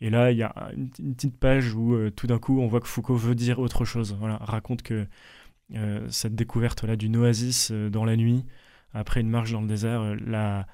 et 0.01 0.09
là, 0.09 0.31
il 0.31 0.37
y 0.37 0.43
a 0.43 0.71
une, 0.75 0.89
petite 0.89 1.37
page 1.37 1.75
où 1.75 1.93
euh, 1.93 2.09
tout 2.09 2.25
d'un 2.25 2.39
coup, 2.39 2.59
on 2.59 2.67
voit 2.67 2.81
que 2.81 2.87
Foucault 2.87 3.15
veut 3.15 3.35
dire 3.35 3.59
autre 3.59 3.85
chose. 3.85 4.15
Voilà, 4.19 4.37
raconte 4.37 4.81
que 4.81 5.07
euh, 5.75 6.07
cette 6.09 6.35
découverte 6.35 6.83
là 6.83 6.95
d'une 6.95 7.15
oasis 7.17 7.69
euh, 7.71 7.89
dans 7.89 8.03
la 8.03 8.17
nuit, 8.17 8.43
après 8.93 9.21
une 9.21 9.29
marche 9.29 9.51
dans 9.51 9.61
le 9.61 9.67
désert, 9.67 10.15
l'a, 10.15 10.67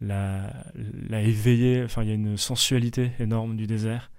l'a, 0.00 0.64
l'a 0.74 1.22
éveillé. 1.22 1.82
Enfin, 1.84 2.02
il 2.02 2.08
y 2.08 2.12
a 2.12 2.14
une 2.14 2.38
sensualité 2.38 3.12
énorme 3.20 3.56
du 3.56 3.66
désert. 3.66 4.10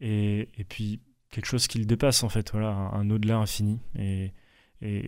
Et, 0.00 0.50
et 0.58 0.64
puis 0.64 1.00
quelque 1.30 1.46
chose 1.46 1.66
qui 1.66 1.78
le 1.78 1.86
dépasse 1.86 2.22
en 2.22 2.28
fait. 2.28 2.52
Voilà, 2.52 2.68
un, 2.68 3.08
au-delà 3.10 3.38
infini. 3.38 3.80
Et, 4.80 5.04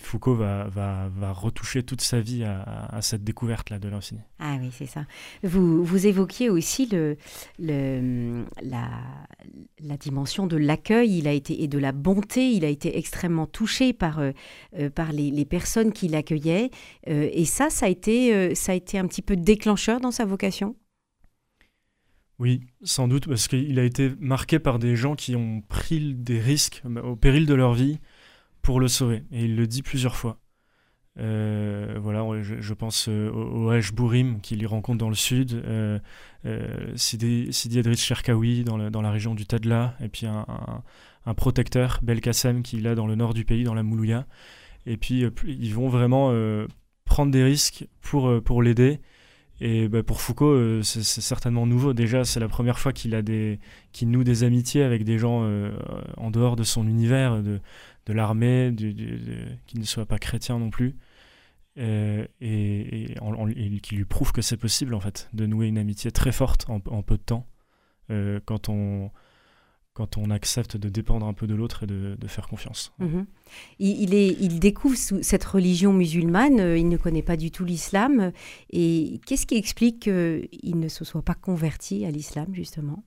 Foucault 0.00 0.34
va, 0.34 0.68
va, 0.68 1.08
va, 1.14 1.32
retoucher 1.32 1.82
toute 1.82 2.00
sa 2.02 2.20
vie 2.20 2.44
à, 2.44 2.98
cette 3.00 3.24
découverte-là 3.24 3.78
de 3.78 3.88
l'infini. 3.88 4.20
Ah 4.38 4.56
oui, 4.60 4.70
c'est 4.72 4.86
ça. 4.86 5.06
Vous, 5.42 5.82
vous 5.82 6.06
évoquiez 6.06 6.50
aussi 6.50 6.86
le, 6.86 7.16
le, 7.58 8.44
la, 8.62 8.88
la 9.80 9.96
dimension 9.96 10.46
de 10.46 10.56
l'accueil, 10.56 11.18
il 11.18 11.28
a 11.28 11.32
été 11.32 11.62
et 11.62 11.68
de 11.68 11.78
la 11.78 11.92
bonté. 11.92 12.50
Il 12.50 12.64
a 12.64 12.68
été 12.68 12.98
extrêmement 12.98 13.46
touché 13.46 13.92
par 13.92 14.20
par 14.94 15.12
les, 15.12 15.44
personnes 15.44 15.92
qui 15.92 16.08
l'accueillaient. 16.08 16.70
et 17.06 17.44
ça, 17.44 17.70
ça 17.70 17.86
a 17.86 17.88
été 17.88 18.54
ça 18.54 18.72
a 18.72 18.74
été 18.74 18.98
un 18.98 19.06
petit 19.06 19.22
peu 19.22 19.36
déclencheur 19.36 20.00
dans 20.00 20.10
sa 20.10 20.24
vocation? 20.24 20.76
Oui, 22.38 22.62
sans 22.82 23.06
doute, 23.06 23.28
parce 23.28 23.46
qu'il 23.46 23.78
a 23.78 23.84
été 23.84 24.10
marqué 24.18 24.58
par 24.58 24.78
des 24.78 24.96
gens 24.96 25.14
qui 25.14 25.36
ont 25.36 25.62
pris 25.62 26.14
des 26.14 26.40
risques 26.40 26.82
au 27.04 27.14
péril 27.14 27.46
de 27.46 27.54
leur 27.54 27.74
vie 27.74 28.00
pour 28.64 28.80
le 28.80 28.88
sauver. 28.88 29.22
Et 29.30 29.44
il 29.44 29.54
le 29.54 29.68
dit 29.68 29.82
plusieurs 29.82 30.16
fois. 30.16 30.40
Euh, 31.20 31.96
voilà, 32.00 32.24
je, 32.42 32.74
pense 32.74 33.08
euh, 33.08 33.30
au, 33.30 33.70
Hajj 33.70 33.92
Bourim 33.92 34.40
qu'il 34.40 34.66
rencontre 34.66 34.98
dans 34.98 35.08
le 35.08 35.14
sud, 35.14 35.52
euh, 35.64 36.00
Sidi, 36.96 37.52
Sidi 37.52 37.78
Edris 37.78 37.98
Cherkaoui 37.98 38.64
dans, 38.64 38.76
la 38.76 39.10
région 39.12 39.36
du 39.36 39.46
Tadla, 39.46 39.94
et 40.00 40.08
puis 40.08 40.26
un, 40.26 40.44
un, 41.24 41.34
protecteur, 41.34 42.00
Belkacem, 42.02 42.62
qu'il 42.64 42.88
a 42.88 42.96
dans 42.96 43.06
le 43.06 43.14
nord 43.14 43.32
du 43.32 43.44
pays, 43.44 43.62
dans 43.62 43.74
la 43.74 43.84
Moulouya. 43.84 44.26
Et 44.86 44.96
puis 44.96 45.24
ils 45.46 45.74
vont 45.74 45.88
vraiment 45.88 46.34
prendre 47.04 47.30
des 47.30 47.44
risques 47.44 47.86
pour, 48.00 48.42
pour 48.42 48.62
l'aider. 48.62 49.00
Et 49.60 49.88
bah, 49.88 50.02
pour 50.02 50.20
Foucault, 50.20 50.82
c'est 50.82 51.04
certainement 51.04 51.66
nouveau. 51.66 51.94
Déjà, 51.94 52.24
c'est 52.24 52.40
la 52.40 52.48
première 52.48 52.78
fois 52.78 52.92
qu'il 52.92 53.14
a 53.14 53.22
des, 53.22 53.60
qu'il 53.92 54.10
noue 54.10 54.24
des 54.24 54.42
amitiés 54.42 54.82
avec 54.82 55.04
des 55.04 55.18
gens 55.18 55.48
en 56.16 56.30
dehors 56.30 56.56
de 56.56 56.64
son 56.64 56.88
univers, 56.88 57.42
de, 57.42 57.60
de 58.06 58.12
l'armée, 58.12 58.74
qui 59.66 59.78
ne 59.78 59.84
soit 59.84 60.06
pas 60.06 60.18
chrétien 60.18 60.58
non 60.58 60.70
plus, 60.70 60.96
euh, 61.76 62.24
et, 62.40 63.16
qui 63.82 63.96
lui 63.96 64.04
prouve 64.04 64.30
que 64.30 64.42
c'est 64.42 64.56
possible 64.56 64.94
en 64.94 65.00
fait 65.00 65.28
de 65.32 65.44
nouer 65.44 65.66
une 65.66 65.78
amitié 65.78 66.12
très 66.12 66.30
forte 66.30 66.66
en, 66.68 66.78
peu 66.78 67.16
de 67.16 67.22
temps 67.22 67.48
euh, 68.10 68.38
quand 68.44 68.68
on 68.68 69.10
quand 69.94 70.18
on 70.18 70.30
accepte 70.30 70.76
de 70.76 70.88
dépendre 70.88 71.24
un 71.24 71.32
peu 71.32 71.46
de 71.46 71.54
l'autre 71.54 71.84
et 71.84 71.86
de, 71.86 72.16
faire 72.26 72.48
confiance. 72.48 72.92
Mhm. 72.98 73.26
Il, 73.78 74.12
est, 74.12 74.36
il 74.40 74.58
découvre 74.58 74.96
cette 74.96 75.44
religion 75.44 75.92
musulmane, 75.92 76.58
euh, 76.58 76.76
il 76.76 76.88
ne 76.88 76.96
connaît 76.96 77.22
pas 77.22 77.36
du 77.36 77.52
tout 77.52 77.64
l'islam. 77.64 78.32
Et 78.70 79.20
qu'est-ce 79.24 79.46
qui 79.46 79.54
explique 79.54 80.00
qu'il 80.00 80.80
ne 80.80 80.88
se 80.88 81.04
soit 81.04 81.22
pas 81.22 81.34
converti 81.34 82.04
à 82.04 82.10
l'islam, 82.10 82.52
justement? 82.52 83.04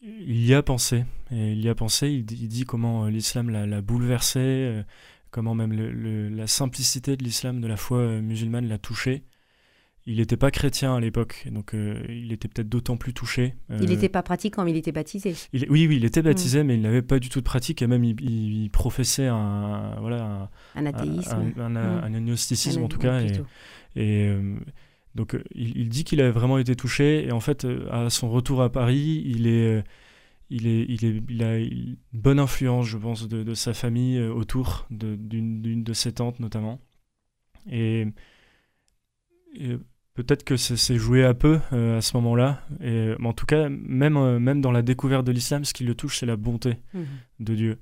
Il 0.00 0.44
y 0.46 0.54
a 0.54 0.62
pensé. 0.62 1.04
Et 1.30 1.52
il 1.52 1.60
y 1.60 1.68
a 1.68 1.74
pensé, 1.74 2.08
il, 2.08 2.24
dit 2.24 2.64
comment 2.64 3.04
euh, 3.04 3.10
l'islam 3.10 3.50
l'a 3.50 3.82
bouleversé, 3.82 4.38
euh, 4.40 4.82
comment 5.30 5.54
même 5.54 5.72
la 5.74 6.46
simplicité 6.46 7.18
de 7.18 7.24
l'islam, 7.24 7.60
de 7.60 7.66
la 7.66 7.76
foi 7.76 8.22
musulmane 8.22 8.66
l'a 8.66 8.78
touché. 8.78 9.24
Il 10.10 10.16
n'était 10.16 10.38
pas 10.38 10.50
chrétien 10.50 10.94
à 10.94 11.00
l'époque, 11.00 11.46
donc 11.52 11.74
il 11.74 12.32
était 12.32 12.48
peut-être 12.48 12.68
d'autant 12.68 12.96
plus 12.96 13.12
touché. 13.12 13.54
il 13.68 13.88
n'était 13.88 14.08
pas 14.08 14.22
pratiquant, 14.22 14.64
mais 14.64 14.70
il 14.70 14.76
était 14.78 14.92
baptisé. 14.92 15.34
oui, 15.52 15.86
oui, 15.86 15.96
il 15.96 16.04
était 16.04 16.22
baptisé, 16.22 16.62
mm. 16.62 16.66
mais 16.66 16.74
il 16.76 16.80
n'avait 16.80 17.02
pas 17.02 17.18
du 17.18 17.28
tout 17.28 17.40
de 17.40 17.44
pratique, 17.44 17.82
et 17.82 17.86
même 17.86 18.04
il, 18.04 18.70
professait 18.70 19.26
un, 19.26 19.96
voilà, 20.00 20.50
un, 20.74 20.86
athéisme. 20.86 21.52
Un, 21.58 21.68
mm. 21.68 22.14
agnosticisme 22.14 22.82
en 22.84 22.88
tout 22.88 22.98
cas. 22.98 23.20
et 23.96 24.32
donc 25.18 25.34
euh, 25.34 25.42
il, 25.54 25.88
dit 25.88 26.04
qu'il 26.04 26.20
a 26.20 26.30
vraiment 26.30 26.58
été 26.58 26.76
touché 26.76 27.26
et 27.26 27.32
en 27.32 27.40
fait 27.40 27.64
euh, 27.64 27.88
à 27.90 28.08
son 28.08 28.30
retour 28.30 28.62
à 28.62 28.70
Paris, 28.70 29.22
il 29.26 29.46
est 29.48 29.78
euh, 29.78 29.82
il, 30.50 30.66
est, 30.66 30.86
il, 30.88 31.04
est, 31.04 31.22
il, 31.28 31.42
a 31.42 31.58
une 31.58 31.96
bonne 32.14 32.38
influence, 32.38 32.86
je 32.86 32.96
pense, 32.96 33.28
de, 33.28 33.52
sa 33.52 33.74
famille 33.74 34.18
autour 34.18 34.86
d'une 34.88 35.82
de, 35.84 35.92
ses 35.92 36.12
tantes 36.12 36.40
notamment. 36.40 36.80
Et, 37.70 38.06
peut-être 40.22 40.44
que 40.44 40.56
c'est 40.56 40.96
joué 40.96 41.24
à 41.24 41.34
peu 41.34 41.60
à 41.72 42.00
ce 42.00 42.16
moment-là. 42.16 42.62
Mais 42.80 43.16
en 43.24 43.32
tout 43.32 43.46
cas, 43.46 43.68
même, 43.68 44.38
même 44.38 44.60
dans 44.60 44.72
la 44.72 44.82
découverte 44.82 45.24
de 45.24 45.32
l'islam, 45.32 45.64
ce 45.64 45.72
qui 45.72 45.84
le 45.84 45.94
touche, 45.94 46.18
c'est 46.18 46.26
la 46.26 46.36
bonté 46.36 46.78
mmh. 46.94 47.00
de 47.40 47.54
Dieu. 47.54 47.78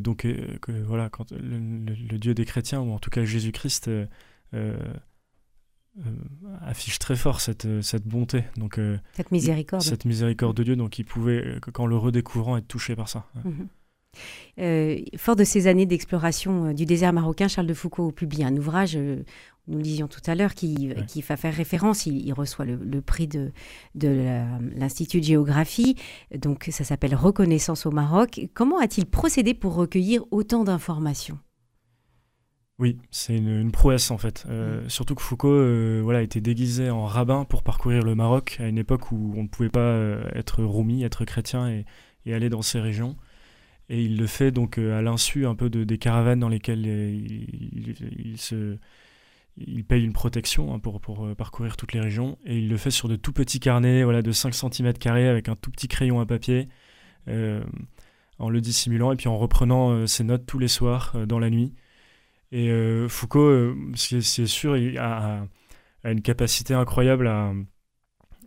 donc 0.00 0.18
que, 0.18 0.82
voilà, 0.82 1.08
quand 1.08 1.32
le, 1.32 2.18
Dieu 2.18 2.34
des 2.34 2.44
chrétiens, 2.44 2.80
ou 2.80 2.92
en 2.92 2.98
tout 2.98 3.10
cas 3.10 3.24
Jésus-Christ, 3.24 3.90
euh, 5.98 6.10
affiche 6.62 6.98
très 6.98 7.14
fort 7.14 7.40
cette, 7.40 7.66
euh, 7.66 7.80
cette 7.80 8.04
bonté. 8.04 8.42
Donc, 8.56 8.78
euh, 8.78 8.98
cette 9.12 9.30
miséricorde. 9.30 9.82
Cette 9.82 10.04
miséricorde 10.04 10.56
de 10.56 10.64
Dieu, 10.64 10.74
donc 10.74 10.98
il 10.98 11.04
pouvait, 11.04 11.60
qu'en 11.72 11.86
le 11.86 11.96
redécouvrant, 11.96 12.56
être 12.56 12.66
touché 12.66 12.96
par 12.96 13.08
ça. 13.08 13.26
Mhm. 14.58 15.04
fort 15.16 15.36
de 15.36 15.44
ces 15.44 15.66
années 15.66 15.86
d'exploration 15.86 16.72
du 16.72 16.86
désert 16.86 17.12
marocain, 17.12 17.48
Charles 17.48 17.66
de 17.66 17.74
Foucault 17.74 18.12
publie 18.12 18.44
un 18.44 18.56
ouvrage, 18.56 18.96
nous 18.96 19.78
le 19.78 19.82
disions 19.82 20.08
tout 20.08 20.20
à 20.26 20.34
l'heure, 20.34 20.54
qui, 20.54 20.92
qui 21.08 21.22
va 21.22 21.36
faire 21.36 21.54
référence. 21.54 22.06
Il, 22.06 22.32
reçoit 22.32 22.64
le, 22.66 23.00
prix 23.00 23.26
de, 23.26 23.50
de 23.94 24.42
l'Institut 24.76 25.20
de 25.20 25.24
géographie. 25.24 25.96
Donc 26.36 26.68
ça 26.70 26.84
s'appelle 26.84 27.14
Reconnaissance 27.14 27.86
au 27.86 27.90
Maroc. 27.90 28.48
Comment 28.54 28.78
a-t-il 28.78 29.06
procédé 29.06 29.54
pour 29.54 29.74
recueillir 29.74 30.24
autant 30.30 30.64
d'informations? 30.64 31.38
Oui, 32.80 32.98
c'est 33.10 33.36
une, 33.36 33.70
prouesse 33.70 34.10
en 34.10 34.18
fait. 34.18 34.44
Euh, 34.48 34.84
mm. 34.84 34.90
Surtout 34.90 35.14
que 35.14 35.22
Foucault 35.22 35.48
euh, 35.48 36.00
voilà, 36.02 36.22
était 36.22 36.40
déguisé 36.40 36.90
en 36.90 37.06
rabbin 37.06 37.44
pour 37.44 37.62
parcourir 37.62 38.02
le 38.02 38.14
Maroc 38.14 38.56
à 38.58 38.66
une 38.66 38.78
époque 38.78 39.12
où 39.12 39.32
on 39.36 39.44
ne 39.44 39.48
pouvait 39.48 39.68
pas 39.68 39.80
euh, 39.80 40.24
être 40.34 40.64
roumi, 40.64 41.04
être 41.04 41.24
chrétien 41.24 41.68
et, 41.68 41.84
aller 42.32 42.48
dans 42.48 42.62
ces 42.62 42.80
régions. 42.80 43.16
Et 43.88 44.02
il 44.02 44.16
le 44.16 44.26
fait 44.26 44.50
donc 44.50 44.78
à 44.78 45.02
l'insu 45.02 45.46
un 45.46 45.54
peu 45.54 45.68
de, 45.70 45.84
des 45.84 45.98
caravanes 45.98 46.40
dans 46.40 46.48
lesquelles 46.48 46.86
il, 46.86 48.38
se, 48.38 48.78
il 49.58 49.84
paye 49.84 50.04
une 50.04 50.14
protection 50.14 50.74
hein, 50.74 50.78
pour, 50.78 51.00
pour 51.00 51.34
parcourir 51.36 51.76
toutes 51.76 51.92
les 51.92 52.00
régions. 52.00 52.38
Et 52.46 52.58
il 52.58 52.68
le 52.68 52.76
fait 52.76 52.90
sur 52.90 53.08
de 53.08 53.16
tout 53.16 53.32
petits 53.32 53.60
carnets 53.60 54.02
voilà, 54.04 54.22
de 54.22 54.32
5 54.32 54.54
cm 54.54 54.92
avec 55.06 55.48
un 55.48 55.56
tout 55.56 55.70
petit 55.70 55.88
crayon 55.88 56.20
à 56.20 56.26
papier 56.26 56.68
en 57.26 58.50
le 58.50 58.60
dissimulant 58.60 59.12
et 59.12 59.16
puis 59.16 59.28
en 59.28 59.36
reprenant 59.36 60.06
ses 60.06 60.24
notes 60.24 60.46
tous 60.46 60.58
les 60.58 60.68
soirs 60.68 61.14
dans 61.26 61.38
la 61.38 61.50
nuit. 61.50 61.74
Et 62.54 62.70
euh, 62.70 63.08
Foucault, 63.08 63.48
euh, 63.48 63.76
c'est 63.96 64.46
sûr, 64.46 64.76
il 64.76 64.96
a, 64.96 65.44
une 66.04 66.22
capacité 66.22 66.72
incroyable 66.72 67.26
à, 67.26 67.52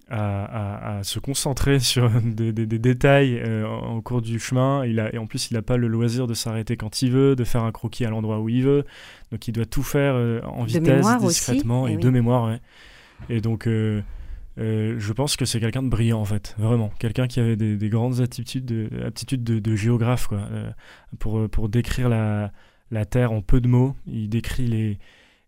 à, 0.09 0.99
se 1.03 1.19
concentrer 1.19 1.79
sur 1.79 2.09
des, 2.21 2.51
détails 2.53 3.39
euh, 3.39 3.67
au 3.67 4.01
cours 4.01 4.21
du 4.21 4.39
chemin. 4.39 4.85
Il 4.85 4.99
a, 4.99 5.13
et 5.13 5.17
en 5.17 5.27
plus, 5.27 5.51
il 5.51 5.55
n'a 5.55 5.61
pas 5.61 5.77
le 5.77 5.87
loisir 5.87 6.27
de 6.27 6.33
s'arrêter 6.33 6.77
quand 6.77 7.01
il 7.01 7.11
veut, 7.11 7.35
de 7.35 7.43
faire 7.43 7.63
un 7.63 7.71
croquis 7.71 8.05
à 8.05 8.09
l'endroit 8.09 8.39
où 8.39 8.49
il 8.49 8.63
veut. 8.63 8.85
Donc, 9.31 9.47
il 9.47 9.51
doit 9.51 9.65
tout 9.65 9.83
faire 9.83 10.15
en 10.45 10.63
vitesse, 10.63 11.05
discrètement 11.19 11.87
et, 11.87 11.93
eh 11.93 11.97
de 11.97 12.09
mémoire. 12.09 12.57
Et 13.29 13.41
donc, 13.41 13.67
je 13.67 15.11
pense 15.13 15.35
que 15.35 15.45
c'est 15.45 15.59
quelqu'un 15.59 15.83
de 15.83 15.89
brillant, 15.89 16.21
en 16.21 16.25
fait, 16.25 16.55
vraiment. 16.57 16.91
Quelqu'un 16.99 17.27
qui 17.27 17.39
avait 17.39 17.55
des, 17.55 17.89
grandes 17.89 18.21
aptitudes 18.21 18.65
de, 18.65 18.89
aptitudes 19.05 19.43
de, 19.43 19.59
de 19.59 19.75
géographe, 19.75 20.27
quoi, 20.27 20.41
pour, 21.19 21.49
pour 21.49 21.69
décrire 21.69 22.09
la 22.09 22.51
la 22.91 23.05
Terre 23.05 23.31
en 23.31 23.41
peu 23.41 23.61
de 23.61 23.67
mots. 23.67 23.95
Il 24.05 24.29
décrit 24.29 24.67
les, 24.67 24.99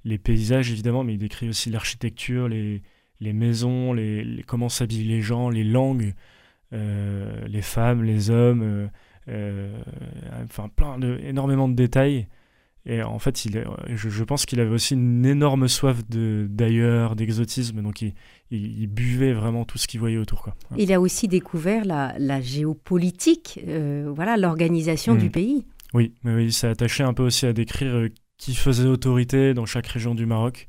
les 0.05 0.17
paysages, 0.17 0.71
évidemment, 0.71 1.03
mais 1.03 1.13
il 1.13 1.19
décrit 1.19 1.49
aussi 1.49 1.69
l'architecture, 1.69 2.47
les, 2.47 2.81
les 3.19 3.33
maisons, 3.33 3.93
les, 3.93 4.43
comment 4.47 4.69
s'habillent 4.69 5.07
les 5.07 5.21
gens, 5.21 5.49
les 5.49 5.63
langues, 5.63 6.13
euh, 6.73 7.47
les 7.47 7.61
femmes, 7.61 8.03
les 8.03 8.29
hommes, 8.29 8.61
euh, 8.61 8.87
euh, 9.29 9.81
enfin 10.43 10.69
plein 10.69 10.97
de, 10.97 11.19
énormément 11.23 11.67
de 11.67 11.75
détails. 11.75 12.27
Et 12.85 13.03
en 13.03 13.19
fait, 13.19 13.45
il 13.45 13.63
je, 13.87 14.23
pense 14.23 14.45
qu'il 14.45 14.59
avait 14.61 14.73
aussi 14.73 14.93
une 14.93 15.25
énorme 15.25 15.67
soif 15.67 15.97
d'ailleurs, 16.07 17.15
d'exotisme, 17.15 17.81
donc 17.81 18.01
il, 18.01 18.13
il, 18.51 18.87
buvait 18.87 19.33
vraiment 19.33 19.65
tout 19.65 19.77
ce 19.77 19.85
qu'il 19.85 19.99
voyait 19.99 20.17
autour. 20.17 20.41
Quoi. 20.41 20.55
Il 20.77 20.91
a 20.93 21.01
aussi 21.01 21.27
découvert 21.27 21.83
la, 21.85 22.15
la 22.17 22.39
géopolitique, 22.39 23.59
voilà, 24.07 24.37
l'organisation 24.37 25.13
du 25.13 25.25
mmh. 25.25 25.31
pays. 25.31 25.65
Oui, 25.93 26.13
mais 26.23 26.43
il 26.43 26.53
s'est 26.53 26.67
attaché 26.67 27.03
un 27.03 27.13
peu 27.13 27.23
aussi 27.23 27.45
à 27.45 27.53
décrire 27.53 28.07
qui 28.37 28.55
faisait 28.55 28.87
autorité 28.87 29.53
dans 29.53 29.65
chaque 29.65 29.87
région 29.87 30.15
du 30.15 30.25
Maroc. 30.25 30.68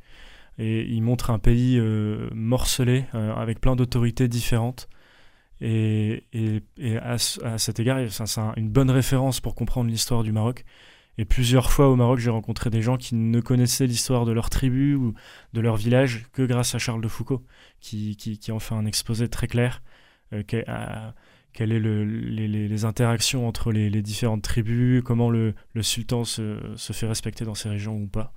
Et 0.61 0.83
il 0.83 1.03
montre 1.03 1.31
un 1.31 1.39
pays 1.39 1.79
euh, 1.79 2.29
morcelé, 2.35 3.07
euh, 3.15 3.35
avec 3.35 3.63
plein 3.63 3.77
d'autorités 3.77 4.29
différentes. 4.29 4.91
Et, 5.63 6.23
à, 7.03 7.17
cet 7.19 7.81
égard, 7.81 7.99
c'est 8.11 8.41
une 8.57 8.69
bonne 8.69 8.91
référence 8.91 9.41
pour 9.41 9.55
comprendre 9.55 9.89
l'histoire 9.89 10.23
du 10.23 10.33
Maroc. 10.33 10.65
Et 11.17 11.25
plusieurs 11.25 11.71
fois 11.71 11.89
au 11.89 11.97
Maroc, 11.97 12.19
j'ai 12.19 12.29
rencontré 12.29 12.69
des 12.69 12.83
gens 12.83 12.99
qui 12.99 13.15
ne 13.15 13.41
connaissaient 13.41 13.87
l'histoire 13.87 14.27
de 14.27 14.33
leur 14.33 14.51
tribu 14.51 14.95
ou 14.95 15.15
de 15.55 15.61
leur 15.63 15.77
village 15.77 16.27
que 16.33 16.43
grâce 16.43 16.75
à 16.75 16.79
Charles 16.79 17.01
de 17.01 17.09
Foucault, 17.09 17.43
qui, 17.81 18.39
en 18.51 18.59
fait 18.59 18.75
un 18.75 18.85
exposé 18.85 19.29
très 19.29 19.47
clair, 19.47 19.83
a, 20.33 21.15
quelles 21.53 21.83
sont 21.83 22.05
les, 22.07 22.85
interactions 22.85 23.49
entre 23.49 23.73
les, 23.73 24.03
différentes 24.03 24.43
tribus, 24.43 25.03
comment 25.03 25.31
le, 25.31 25.55
sultan 25.81 26.25
se, 26.25 26.77
fait 26.77 27.07
respecter 27.07 27.47
dans 27.47 27.55
ces 27.55 27.71
régions 27.71 27.97
ou 27.97 28.07
pas. 28.07 28.35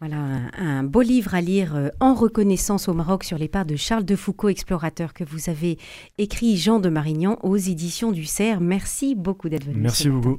Voilà 0.00 0.16
un, 0.56 0.84
beau 0.84 1.00
livre 1.00 1.34
à 1.34 1.40
lire 1.40 1.74
euh, 1.74 1.88
en 1.98 2.14
reconnaissance 2.14 2.88
au 2.88 2.94
Maroc 2.94 3.24
sur 3.24 3.36
les 3.36 3.48
pas 3.48 3.64
de 3.64 3.74
Charles 3.74 4.04
de 4.04 4.14
Foucault, 4.14 4.48
explorateur, 4.48 5.12
que 5.12 5.24
vous 5.24 5.50
avez 5.50 5.76
écrit 6.18 6.56
Jean 6.56 6.78
de 6.78 6.88
Marignan 6.88 7.36
aux 7.42 7.56
éditions 7.56 8.12
du 8.12 8.24
Cerf. 8.24 8.60
Merci 8.60 9.16
beaucoup 9.16 9.48
d'être 9.48 9.64
venu. 9.64 9.80
Merci 9.80 10.08
beaucoup. 10.08 10.38